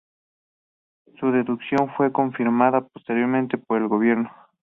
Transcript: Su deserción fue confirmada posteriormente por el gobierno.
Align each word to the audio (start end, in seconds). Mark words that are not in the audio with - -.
Su 1.19 1.31
deserción 1.31 1.91
fue 1.95 2.11
confirmada 2.11 2.81
posteriormente 2.87 3.59
por 3.59 3.77
el 3.83 3.87
gobierno. 3.87 4.31